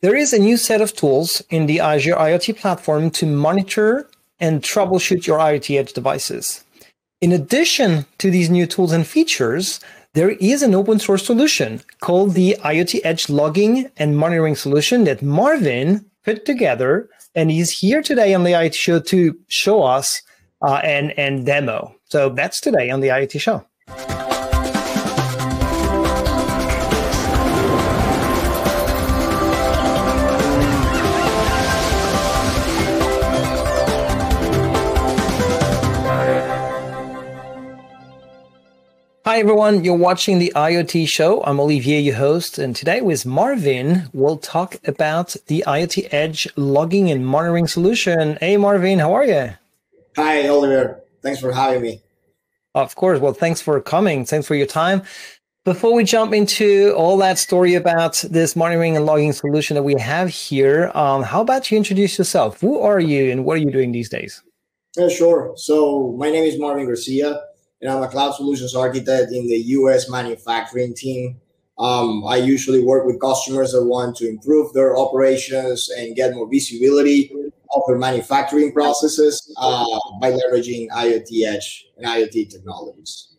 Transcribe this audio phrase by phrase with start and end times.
[0.00, 4.62] there is a new set of tools in the Azure IoT platform to monitor and
[4.62, 6.64] troubleshoot your IoT edge devices.
[7.20, 9.80] In addition to these new tools and features,
[10.14, 15.22] there is an open source solution called the IoT Edge logging and monitoring solution that
[15.22, 17.08] Marvin put together.
[17.34, 20.22] And he's here today on the IoT show to show us
[20.62, 21.94] uh, and, and demo.
[22.04, 23.64] So that's today on the IoT show.
[39.28, 39.84] Hi, everyone.
[39.84, 41.42] You're watching the IoT show.
[41.44, 42.58] I'm Olivier, your host.
[42.58, 48.38] And today with Marvin, we'll talk about the IoT Edge logging and monitoring solution.
[48.40, 49.50] Hey, Marvin, how are you?
[50.16, 51.02] Hi, Oliver.
[51.20, 52.00] Thanks for having me.
[52.74, 53.20] Of course.
[53.20, 54.24] Well, thanks for coming.
[54.24, 55.02] Thanks for your time.
[55.66, 60.00] Before we jump into all that story about this monitoring and logging solution that we
[60.00, 62.62] have here, um, how about you introduce yourself?
[62.62, 64.42] Who are you and what are you doing these days?
[64.96, 65.52] Yeah, sure.
[65.56, 67.42] So, my name is Marvin Garcia
[67.80, 71.40] and I'm a cloud solutions architect in the US manufacturing team.
[71.78, 76.50] Um, I usually work with customers that want to improve their operations and get more
[76.50, 77.30] visibility
[77.72, 83.36] of their manufacturing processes uh, by leveraging IoT Edge and IoT technologies.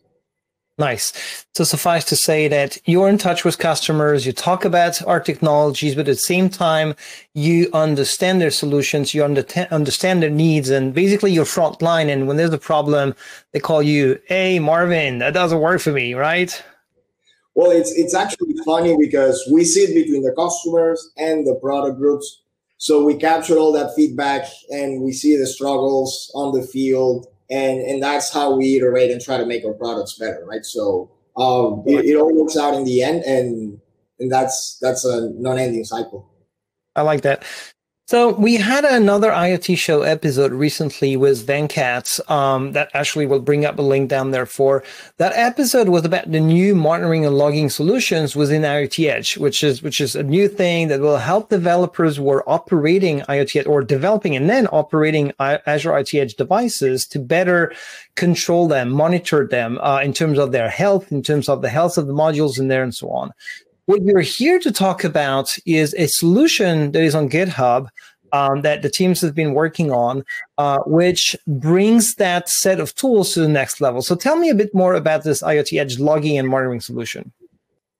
[0.80, 1.44] Nice.
[1.54, 5.94] So suffice to say that you're in touch with customers, you talk about our technologies,
[5.94, 6.94] but at the same time,
[7.34, 12.08] you understand their solutions, you under- understand their needs, and basically your front line.
[12.08, 13.14] And when there's a problem,
[13.52, 16.50] they call you, hey, Marvin, that doesn't work for me, right?
[17.54, 22.40] Well, it's it's actually funny because we sit between the customers and the product groups.
[22.78, 27.80] So we capture all that feedback and we see the struggles on the field and
[27.80, 30.64] and that's how we iterate and try to make our products better, right?
[30.64, 33.80] So um, it, it all works out in the end, and
[34.18, 36.28] and that's that's a non-ending cycle.
[36.96, 37.44] I like that.
[38.10, 43.64] So we had another IoT show episode recently with Venkat um, that actually will bring
[43.64, 44.82] up a link down there for.
[45.18, 49.80] That episode was about the new monitoring and logging solutions within IoT Edge, which is
[49.80, 54.34] which is a new thing that will help developers who are operating IoT or developing
[54.34, 57.72] and then operating Azure IoT Edge devices to better
[58.16, 61.96] control them, monitor them uh, in terms of their health, in terms of the health
[61.96, 63.32] of the modules in there, and so on.
[63.90, 67.88] What we're here to talk about is a solution that is on GitHub
[68.30, 70.22] um, that the teams have been working on,
[70.58, 74.00] uh, which brings that set of tools to the next level.
[74.00, 77.32] So tell me a bit more about this IoT Edge logging and monitoring solution.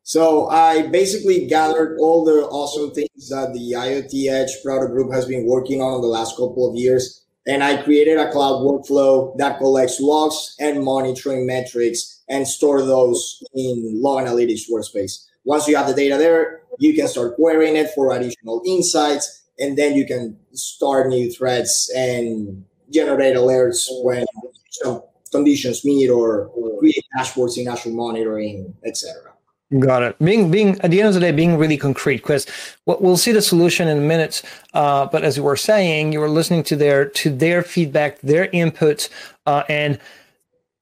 [0.04, 5.26] So I basically gathered all the awesome things that the IoT Edge product group has
[5.26, 7.26] been working on the last couple of years.
[7.48, 13.42] And I created a cloud workflow that collects logs and monitoring metrics and store those
[13.54, 15.26] in Log Analytics workspace.
[15.50, 19.76] Once you have the data there, you can start querying it for additional insights, and
[19.76, 24.24] then you can start new threads and generate alerts when
[24.70, 25.02] some
[25.32, 29.32] conditions meet or create dashboards in Azure monitoring, etc.
[29.76, 30.18] Got it.
[30.20, 32.46] Being being at the end of the day, being really concrete, because
[32.86, 34.42] we'll see the solution in a minute.
[34.72, 38.46] Uh, but as you were saying, you were listening to their to their feedback, their
[38.52, 39.08] input,
[39.46, 39.98] uh, and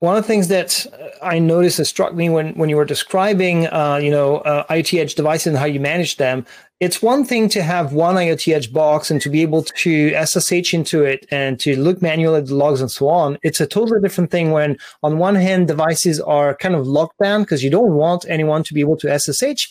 [0.00, 0.86] one of the things that
[1.22, 5.00] I noticed that struck me when, when you were describing, uh, you know, uh, IoT
[5.00, 6.46] Edge devices and how you manage them,
[6.78, 10.72] it's one thing to have one IoT Edge box and to be able to SSH
[10.72, 13.38] into it and to look manually at the logs and so on.
[13.42, 17.42] It's a totally different thing when, on one hand, devices are kind of locked down
[17.42, 19.66] because you don't want anyone to be able to SSH.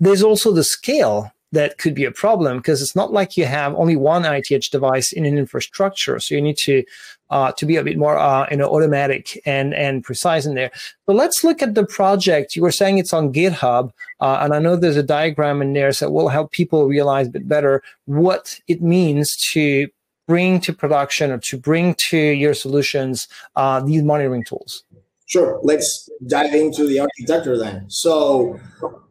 [0.00, 3.74] There's also the scale that could be a problem because it's not like you have
[3.74, 6.18] only one Edge device in an infrastructure.
[6.18, 6.84] So you need to
[7.30, 10.70] uh, to be a bit more uh, you know automatic and and precise in there.
[11.06, 12.56] But let's look at the project.
[12.56, 15.92] You were saying it's on GitHub, uh, and I know there's a diagram in there
[15.92, 19.88] that will help people realize a bit better what it means to
[20.26, 24.84] bring to production or to bring to your solutions uh, these monitoring tools.
[25.28, 25.60] Sure.
[25.62, 27.84] Let's dive into the architecture then.
[27.88, 28.58] So,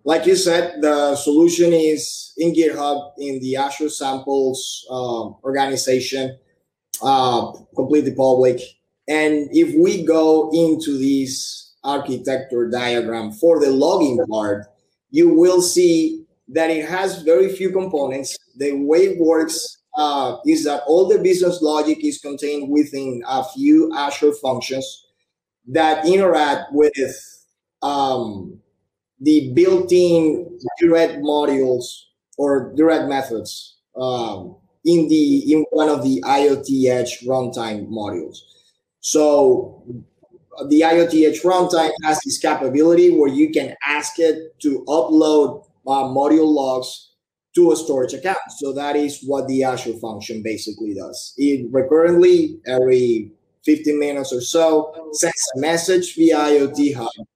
[0.07, 6.40] like you said, the solution is in GitHub in the Azure Samples uh, organization,
[7.03, 8.61] uh, completely public.
[9.09, 14.67] And if we go into this architecture diagram for the logging part,
[15.09, 18.37] you will see that it has very few components.
[18.55, 23.43] The way it works uh, is that all the business logic is contained within a
[23.43, 25.05] few Azure functions
[25.67, 26.96] that interact with
[27.81, 28.61] um,
[29.19, 31.84] the built-in direct modules
[32.37, 34.55] or direct methods um,
[34.85, 38.37] in the in one of the IoT Edge runtime modules.
[38.99, 39.84] So
[40.69, 46.03] the IoT Edge runtime has this capability where you can ask it to upload uh,
[46.03, 47.11] module logs
[47.55, 48.37] to a storage account.
[48.58, 51.34] So that is what the Azure function basically does.
[51.37, 53.31] It recurrently, every
[53.66, 57.28] 15 minutes or so, sends a message via IoT Hub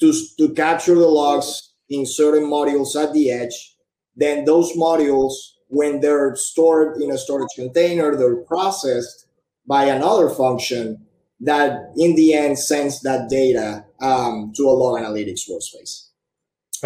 [0.00, 3.76] to, to capture the logs in certain modules at the edge.
[4.16, 5.32] Then those modules,
[5.68, 9.26] when they're stored in a storage container, they're processed
[9.66, 11.06] by another function
[11.40, 16.08] that in the end sends that data um, to a log analytics workspace.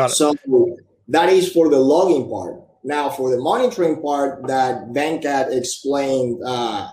[0.08, 0.34] So
[1.08, 2.56] that is for the logging part.
[2.84, 6.88] Now, for the monitoring part that Venkat explained uh,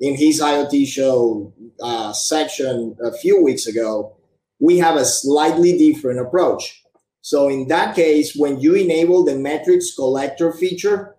[0.00, 4.16] in his IoT show uh, section a few weeks ago,
[4.64, 6.82] we have a slightly different approach.
[7.20, 11.14] So, in that case, when you enable the metrics collector feature,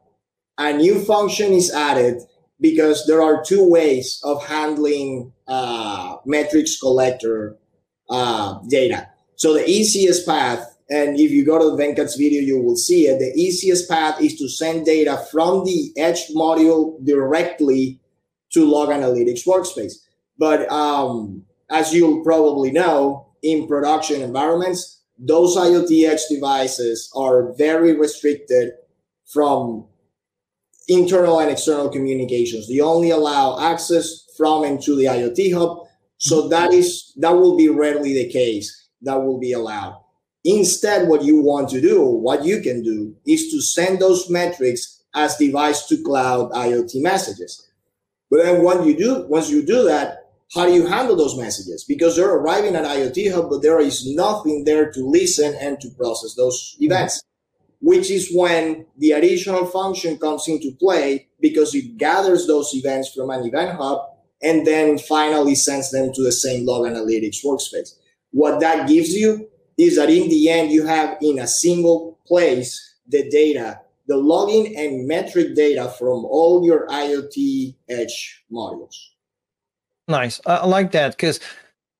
[0.58, 2.22] a new function is added
[2.60, 7.58] because there are two ways of handling uh, metrics collector
[8.10, 9.10] uh, data.
[9.36, 13.18] So, the easiest path and if you go to Venkat's video, you will see it.
[13.18, 18.00] The easiest path is to send data from the Edge module directly
[18.52, 19.94] to Log Analytics Workspace.
[20.38, 27.96] But um, as you'll probably know, in production environments, those IoT Edge devices are very
[27.96, 28.74] restricted
[29.32, 29.86] from
[30.88, 32.68] internal and external communications.
[32.68, 35.88] They only allow access from and to the IoT hub.
[36.18, 38.90] So that is that will be rarely the case.
[39.02, 40.02] That will be allowed.
[40.44, 45.04] Instead, what you want to do, what you can do, is to send those metrics
[45.16, 47.68] as device to cloud IoT messages.
[48.30, 51.84] But then once you do, once you do that, how do you handle those messages?
[51.88, 55.90] Because they're arriving at IoT Hub, but there is nothing there to listen and to
[55.92, 56.86] process those mm-hmm.
[56.86, 57.22] events,
[57.82, 63.30] which is when the additional function comes into play because it gathers those events from
[63.30, 64.00] an event hub
[64.42, 67.96] and then finally sends them to the same log analytics workspace.
[68.32, 72.96] What that gives you is that in the end you have in a single place
[73.08, 78.96] the data the login and metric data from all your iot edge modules
[80.08, 80.42] nice.
[80.46, 81.40] I like that because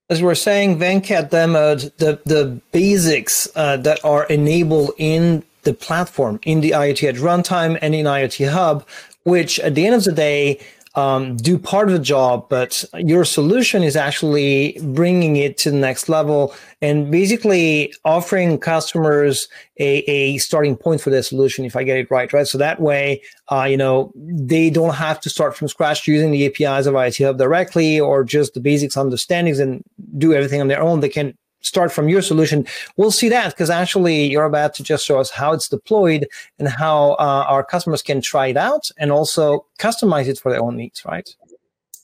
[0.10, 5.74] as we are saying venkat demoed the, the basics uh, that are enabled in the
[5.74, 8.88] platform in the iot edge runtime and in iot hub
[9.24, 10.60] which at the end of the day
[10.96, 15.78] um, do part of the job, but your solution is actually bringing it to the
[15.78, 19.48] next level and basically offering customers
[19.80, 22.48] a, a starting point for their solution, if I get it right, right?
[22.48, 23.22] So that way,
[23.52, 27.26] uh, you know, they don't have to start from scratch using the APIs of IoT
[27.26, 29.84] Hub directly or just the basics understandings and
[30.18, 31.02] do everything on their own.
[31.02, 32.66] They can start from your solution.
[32.98, 36.28] We'll see that because actually you're about to just show us how it's deployed
[36.60, 40.62] and how uh, our customers can try it out and also customize it for their
[40.62, 41.30] own needs, right?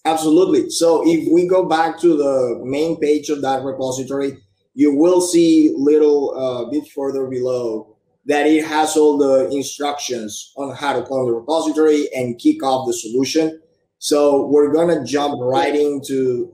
[0.06, 0.69] Absolutely.
[0.69, 4.38] So if we go back to the main page of that repository,
[4.74, 10.75] you will see little uh, bit further below that it has all the instructions on
[10.75, 13.60] how to clone the repository and kick off the solution.
[14.00, 16.52] So we're gonna jump right into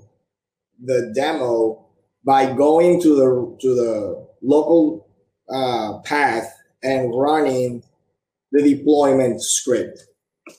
[0.84, 1.87] the demo
[2.28, 5.08] by going to the to the local
[5.50, 6.54] uh, path
[6.84, 7.82] and running
[8.52, 10.04] the deployment script.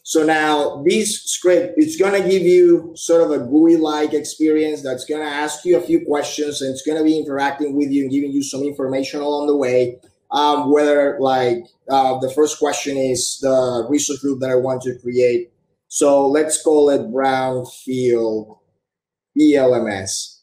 [0.03, 5.05] So now this script, it's going to give you sort of a GUI-like experience that's
[5.05, 8.03] going to ask you a few questions and it's going to be interacting with you
[8.03, 9.99] and giving you some information along the way.
[10.31, 14.99] Um, whether like uh, the first question is the resource group that I want to
[14.99, 15.53] create.
[15.89, 18.59] So let's call it Brownfield
[19.39, 20.38] ELMS.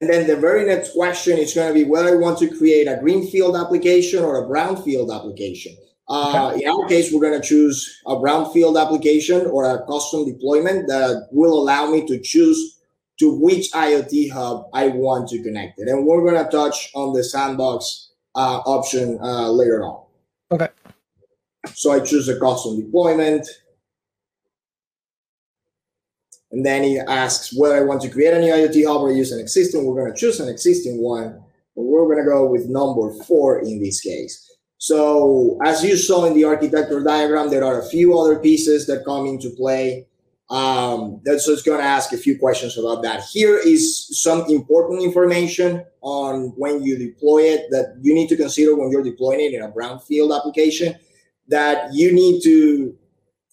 [0.00, 2.86] And then the very next question is going to be whether I want to create
[2.86, 5.76] a greenfield application or a brownfield application.
[6.08, 6.62] Uh, okay.
[6.62, 11.28] In our case, we're going to choose a brownfield application or a custom deployment that
[11.32, 12.78] will allow me to choose
[13.18, 15.88] to which IoT hub I want to connect it.
[15.88, 20.04] And we're going to touch on the sandbox uh, option uh, later on.
[20.52, 20.68] Okay.
[21.74, 23.48] So I choose a custom deployment.
[26.52, 29.32] And then it asks whether I want to create a new IoT hub or use
[29.32, 29.84] an existing.
[29.84, 31.42] We're going to choose an existing one.
[31.74, 34.42] We're going to go with number four in this case.
[34.78, 39.04] So as you saw in the architecture diagram, there are a few other pieces that
[39.04, 40.06] come into play.
[40.48, 43.24] Um, that's just going to ask a few questions about that.
[43.24, 48.76] Here is some important information on when you deploy it that you need to consider
[48.76, 50.94] when you're deploying it in a brownfield application
[51.48, 52.96] that you need to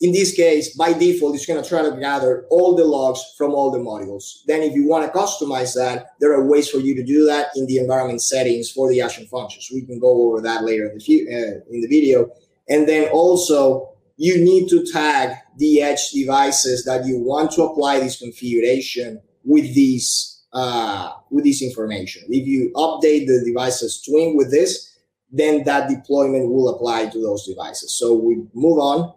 [0.02, 3.54] in this case, by default, it's going to try to gather all the logs from
[3.54, 4.40] all the modules.
[4.48, 7.48] Then if you want to customize that, there are ways for you to do that
[7.56, 9.70] in the environment settings for the Azure functions.
[9.74, 12.30] We can go over that later in the, uh, in the video.
[12.68, 18.00] And then also, you need to tag the edge devices that you want to apply
[18.00, 22.24] this configuration with these uh, with this information.
[22.30, 25.00] If you update the devices twin with this,
[25.32, 27.98] then that deployment will apply to those devices.
[27.98, 29.14] So we move on.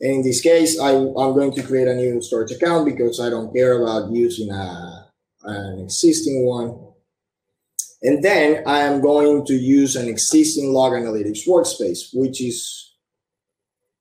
[0.00, 3.28] And in this case, I, I'm going to create a new storage account because I
[3.28, 5.10] don't care about using a,
[5.44, 6.86] an existing one.
[8.02, 12.94] And then I am going to use an existing log analytics workspace, which is,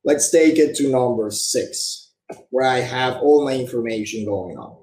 [0.06, 2.12] let's take it to number six,
[2.50, 4.78] where I have all my information going on.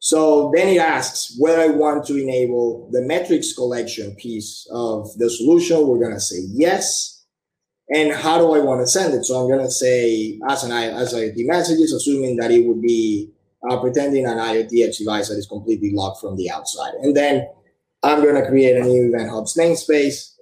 [0.00, 5.30] So then it asks whether I want to enable the metrics collection piece of the
[5.30, 5.86] solution.
[5.86, 7.15] We're going to say yes.
[7.94, 9.24] And how do I want to send it?
[9.24, 13.30] So I'm going to say as an as IoT messages, assuming that it would be
[13.68, 16.94] uh, pretending an IoT edge device that is completely locked from the outside.
[17.02, 17.48] And then
[18.02, 20.32] I'm going to create a new event hubs namespace.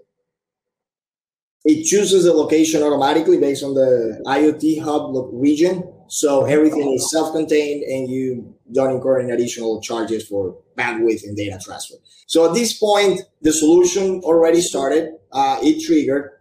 [1.64, 5.90] It chooses the location automatically based on the IoT hub region.
[6.08, 11.58] So everything is self-contained and you don't incur any additional charges for bandwidth and data
[11.62, 11.96] transfer.
[12.26, 15.14] So at this point, the solution already started.
[15.32, 16.33] Uh, it triggered.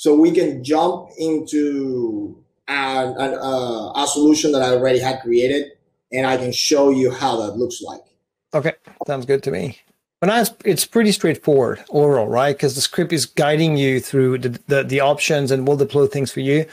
[0.00, 5.72] So we can jump into a, a, a solution that I already had created
[6.10, 8.00] and I can show you how that looks like.
[8.54, 8.72] Okay,
[9.06, 9.76] sounds good to me.
[10.22, 12.56] But it's pretty straightforward overall, right?
[12.56, 16.32] Because the script is guiding you through the, the, the options and will deploy things
[16.32, 16.64] for you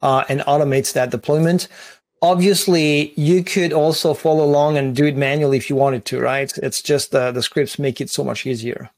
[0.00, 1.66] uh, and automates that deployment.
[2.22, 6.56] Obviously, you could also follow along and do it manually if you wanted to, right?
[6.58, 8.90] It's just uh, the scripts make it so much easier.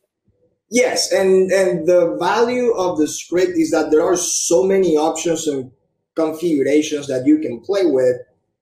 [0.71, 5.47] Yes, and and the value of the script is that there are so many options
[5.47, 5.71] and
[6.15, 8.17] configurations that you can play with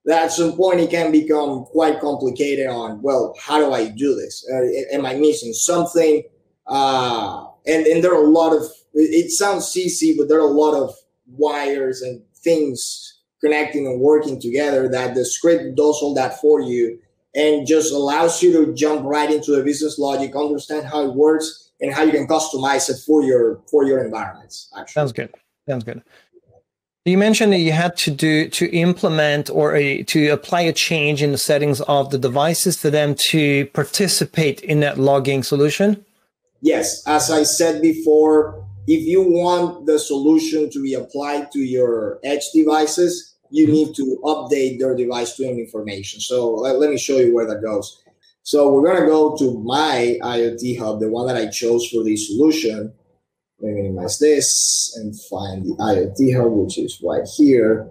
[0.05, 4.15] that at some point it can become quite complicated on well how do i do
[4.15, 4.47] this?
[4.53, 6.23] Uh, am i missing something?
[6.67, 8.63] Uh, and and there are a lot of
[8.95, 10.95] it sounds cc but there are a lot of
[11.27, 16.99] wires and things connecting and working together that the script does all that for you
[17.35, 21.66] and just allows you to jump right into the business logic understand how it works
[21.81, 25.33] and how you can customize it for your for your environments actually sounds good
[25.69, 26.03] sounds good
[27.07, 31.23] you mentioned that you had to do to implement or a, to apply a change
[31.23, 36.05] in the settings of the devices for them to participate in that logging solution.
[36.63, 42.19] Yes, as I said before, if you want the solution to be applied to your
[42.25, 43.73] edge devices, you mm-hmm.
[43.73, 46.19] need to update their device twin information.
[46.21, 48.03] So let, let me show you where that goes.
[48.47, 52.05] So we're going to go to my IoT hub, the one that I chose for
[52.05, 52.93] the solution
[53.59, 57.91] let me minimize this and find the IoT hub, which is right here.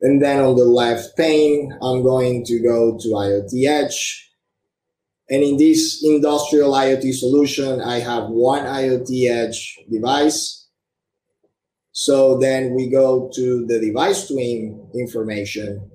[0.00, 4.30] And then on the left pane, I'm going to go to IoT Edge.
[5.28, 10.68] And in this industrial IoT solution, I have one IoT Edge device.
[11.92, 15.90] So then we go to the device twin information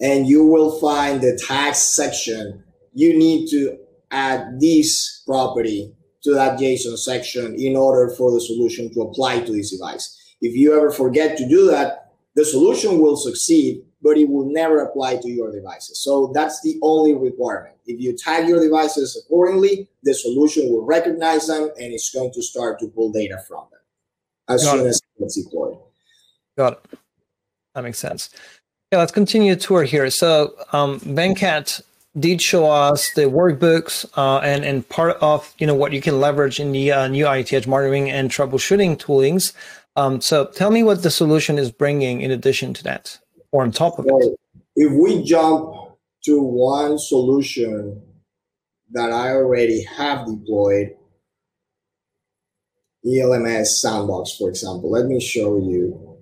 [0.00, 2.62] and you will find the tags section.
[2.92, 3.78] You need to
[4.10, 9.52] add this property to that JSON section in order for the solution to apply to
[9.52, 10.34] this device.
[10.40, 14.80] If you ever forget to do that, the solution will succeed, but it will never
[14.80, 16.02] apply to your devices.
[16.02, 17.76] So that's the only requirement.
[17.86, 22.42] If you tag your devices accordingly, the solution will recognize them and it's going to
[22.42, 23.80] start to pull data from them
[24.48, 24.88] as Got soon it.
[24.88, 25.78] as it's deployed.
[26.56, 26.98] Got it.
[27.74, 28.30] That makes sense.
[28.94, 30.08] Yeah, let's continue the tour here.
[30.08, 31.82] So um, Venkat
[32.16, 36.20] did show us the workbooks uh, and and part of you know what you can
[36.20, 39.52] leverage in the uh, new Edge monitoring and troubleshooting toolings.
[39.96, 43.18] Um, so tell me what the solution is bringing in addition to that
[43.50, 44.38] or on top of it.
[44.76, 45.74] If we jump
[46.26, 48.00] to one solution
[48.92, 50.94] that I already have deployed,
[53.04, 56.13] ELMS Sandbox, for example, let me show you.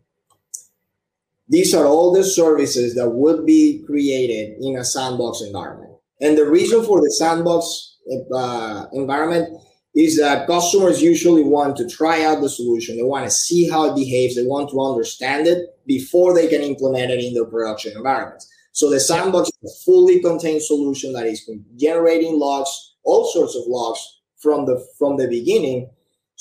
[1.48, 5.92] These are all the services that would be created in a sandbox environment.
[6.20, 7.96] And the reason for the sandbox
[8.34, 9.60] uh, environment
[9.94, 12.96] is that customers usually want to try out the solution.
[12.96, 14.36] They want to see how it behaves.
[14.36, 18.48] They want to understand it before they can implement it in their production environments.
[18.72, 23.64] So the sandbox is a fully contained solution that is generating logs, all sorts of
[23.66, 24.00] logs
[24.38, 25.90] from the from the beginning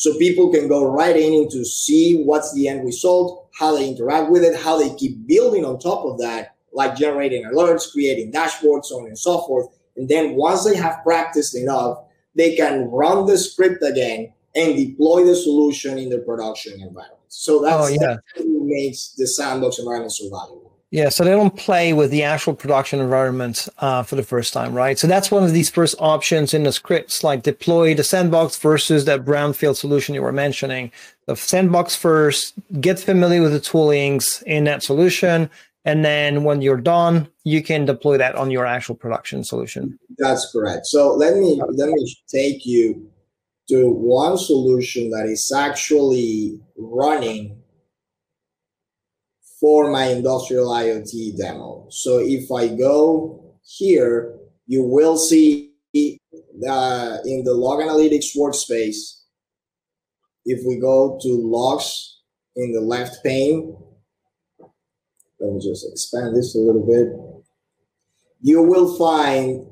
[0.02, 4.32] so people can go right in to see what's the end result, how they interact
[4.32, 8.86] with it, how they keep building on top of that, like generating alerts, creating dashboards,
[8.86, 9.68] so on and so forth.
[9.96, 12.00] And then once they have practiced enough,
[12.34, 17.22] they can run the script again and deploy the solution in the production environment.
[17.28, 18.16] So that's, oh, yeah.
[18.38, 20.71] what makes the sandbox environment so valuable.
[20.92, 24.74] Yeah, so they don't play with the actual production environment uh, for the first time,
[24.74, 25.00] right?
[25.00, 29.06] So that's one of these first options in the scripts, like deploy the sandbox versus
[29.06, 30.92] that brownfield solution you were mentioning.
[31.28, 35.50] The sandbox first, get familiar with the toolings in that solution,
[35.86, 39.98] and then when you're done, you can deploy that on your actual production solution.
[40.18, 40.88] That's correct.
[40.88, 43.10] So let me let me take you
[43.70, 47.61] to one solution that is actually running
[49.62, 51.86] for my industrial IoT demo.
[51.90, 59.22] So if I go here, you will see uh, in the log analytics workspace,
[60.46, 62.22] if we go to logs
[62.56, 63.78] in the left pane,
[65.40, 67.08] let me just expand this a little bit.
[68.42, 69.68] You will find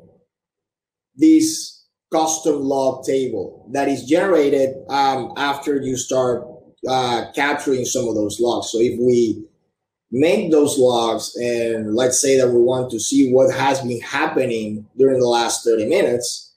[1.15, 6.47] this custom log table that is generated um, after you start
[6.87, 8.71] uh, capturing some of those logs.
[8.71, 9.48] So if we
[10.11, 14.87] make those logs and let's say that we want to see what has been happening
[14.97, 16.55] during the last 30 minutes,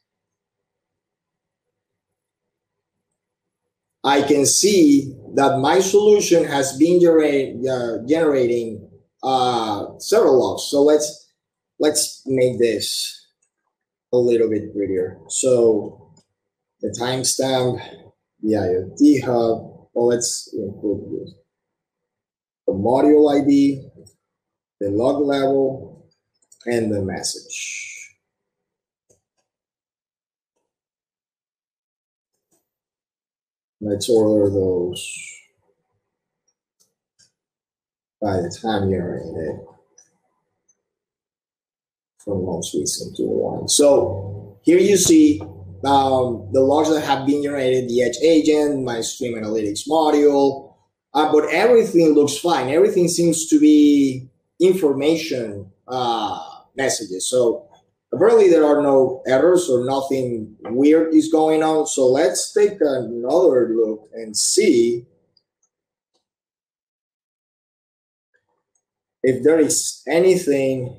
[4.05, 8.89] I can see that my solution has been uh, generating
[9.23, 10.65] uh, several logs.
[10.65, 11.31] So let's
[11.79, 13.27] let's make this
[14.13, 15.19] a little bit prettier.
[15.29, 16.13] So
[16.81, 17.81] the timestamp,
[18.43, 19.89] the IoT hub.
[19.95, 21.42] Well, let's include this.
[22.73, 23.87] The module ID,
[24.81, 26.07] the log level,
[26.65, 28.17] and the message.
[33.83, 35.07] Let's order those
[38.23, 39.61] by the time you're in it
[42.25, 43.69] from most recent to one.
[43.69, 45.43] So here you see
[45.85, 50.72] um, the logs that have been generated, the Edge agent, my stream analytics module,
[51.15, 52.69] uh, but everything looks fine.
[52.71, 54.29] Everything seems to be
[54.61, 56.39] information uh,
[56.77, 57.29] messages.
[57.29, 57.69] So
[58.13, 61.87] apparently there are no errors or nothing weird is going on.
[61.87, 65.07] So let's take another look and see
[69.23, 70.97] if there is anything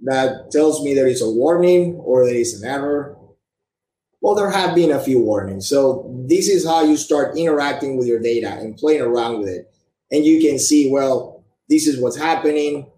[0.00, 3.16] that tells me there is a warning or there is an error,
[4.28, 5.66] well, there have been a few warnings.
[5.66, 9.72] So this is how you start interacting with your data and playing around with it.
[10.10, 12.90] And you can see, well, this is what's happening,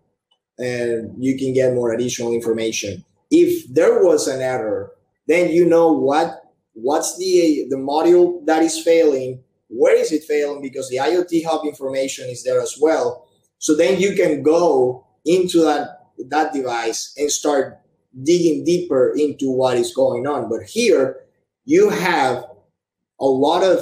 [0.58, 3.04] and you can get more additional information.
[3.30, 4.92] If there was an error,
[5.26, 10.62] then you know what what's the the module that is failing, where is it failing,
[10.62, 13.28] because the IoT hub information is there as well
[13.60, 17.79] so then you can go into that that device and start
[18.22, 20.48] digging deeper into what is going on.
[20.48, 21.20] But here
[21.64, 22.44] you have
[23.20, 23.78] a lot of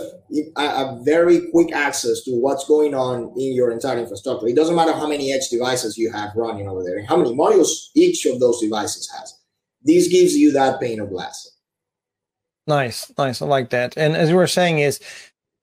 [0.57, 4.47] a, a, very quick access to what's going on in your entire infrastructure.
[4.47, 7.35] It doesn't matter how many edge devices you have running over there and how many
[7.35, 9.35] modules each of those devices has.
[9.83, 11.51] This gives you that pane of glass.
[12.67, 13.41] Nice, nice.
[13.41, 13.97] I like that.
[13.97, 15.01] And as you were saying, is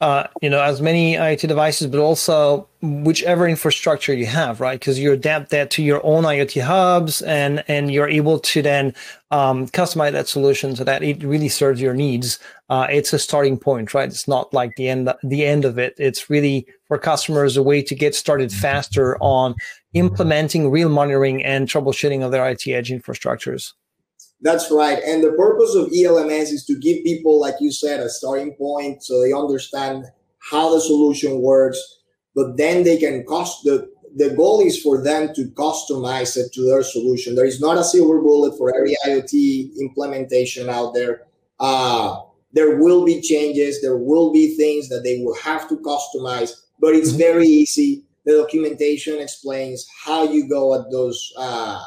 [0.01, 4.77] uh, you know, as many IoT devices, but also whichever infrastructure you have, right?
[4.77, 8.93] Because you adapt that to your own IoT hubs, and and you're able to then
[9.31, 12.39] um, customize that solution so that it really serves your needs.
[12.69, 14.09] Uh, it's a starting point, right?
[14.09, 15.95] It's not like the end the end of it.
[15.97, 19.55] It's really for customers a way to get started faster on
[19.93, 23.71] implementing real monitoring and troubleshooting of their IoT edge infrastructures.
[24.45, 25.01] That's right.
[25.03, 29.03] And the purpose of ELMS is to give people, like you said, a starting point
[29.03, 30.05] so they understand
[30.37, 31.79] how the solution works,
[32.35, 36.61] but then they can cost the the goal is for them to customize it to
[36.61, 37.33] their solution.
[37.33, 41.23] There is not a silver bullet for every IoT implementation out there.
[41.59, 42.21] Uh,
[42.53, 46.93] there will be changes, there will be things that they will have to customize, but
[46.93, 47.17] it's mm-hmm.
[47.17, 48.05] very easy.
[48.25, 51.83] The documentation explains how you go at those uh,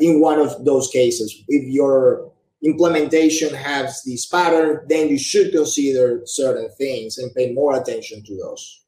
[0.00, 1.34] in one of those cases.
[1.48, 2.30] If your
[2.64, 8.36] implementation has this pattern, then you should consider certain things and pay more attention to
[8.36, 8.80] those.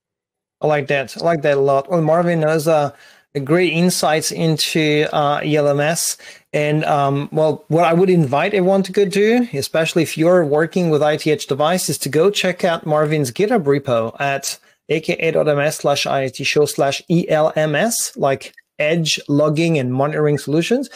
[0.61, 1.17] I like that.
[1.17, 1.91] I like that a lot.
[1.91, 2.95] Well, Marvin has a
[3.43, 6.17] great insights into uh, ELMS.
[6.53, 10.89] And um, well, what I would invite everyone to go do, especially if you're working
[10.89, 16.47] with IoT Edge devices, to go check out Marvin's GitHub repo at aka.ms slash IoT
[16.47, 20.91] show slash ELMS, like edge logging and monitoring solutions.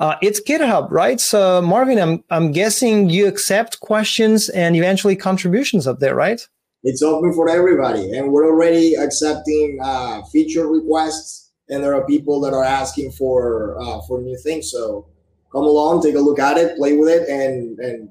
[0.00, 1.20] Uh, it's GitHub, right?
[1.20, 6.46] So Marvin, I'm, I'm guessing you accept questions and eventually contributions up there, right?
[6.82, 8.12] It's open for everybody.
[8.12, 11.42] And we're already accepting uh, feature requests
[11.72, 14.70] and there are people that are asking for uh, for new things.
[14.70, 15.06] So
[15.50, 18.10] come along, take a look at it, play with it, and and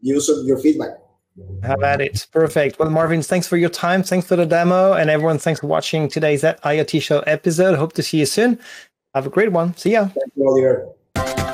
[0.00, 0.90] use your feedback.
[1.62, 2.26] Have at it.
[2.32, 2.78] Perfect.
[2.78, 4.02] Well, Marvin, thanks for your time.
[4.02, 4.92] Thanks for the demo.
[4.92, 7.76] And everyone, thanks for watching today's IoT Show episode.
[7.76, 8.58] Hope to see you soon.
[9.14, 9.76] Have a great one.
[9.76, 10.08] See ya.
[10.08, 11.53] Thank you,